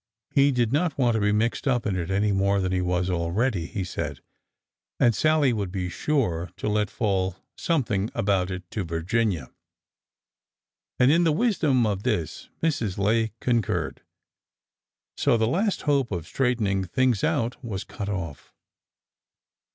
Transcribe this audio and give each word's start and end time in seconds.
He 0.33 0.51
did 0.51 0.73
not 0.73 0.97
want 0.97 1.13
to 1.13 1.21
be 1.21 1.31
mixed 1.31 1.67
up 1.67 1.85
in 1.85 1.95
it 1.95 2.09
any 2.09 2.31
more 2.31 2.59
than 2.59 2.71
he 2.71 2.81
WITHOUT 2.81 3.01
FEAR 3.01 3.05
389 3.05 3.21
was 3.21 3.35
already, 3.37 3.65
he 3.67 3.83
said, 3.83 4.19
and 4.99 5.13
Sallie 5.13 5.53
would 5.53 5.71
be 5.71 5.89
sure 5.89 6.49
to 6.57 6.67
let 6.67 6.89
fall 6.89 7.35
something 7.55 8.09
about 8.15 8.49
it 8.49 8.63
to 8.71 8.83
Virginia. 8.83 9.51
And 10.97 11.11
in 11.11 11.23
the 11.23 11.31
wisdom 11.31 11.85
of 11.85 12.01
this 12.01 12.49
Mrs. 12.63 12.97
Lay 12.97 13.33
concurred,— 13.39 14.01
so 15.15 15.37
the 15.37 15.45
last 15.47 15.83
hope 15.83 16.11
of 16.11 16.25
straight 16.25 16.57
ening 16.57 16.89
things 16.89 17.23
out 17.23 17.63
was 17.63 17.83
cut 17.83 18.09
off. 18.09 18.55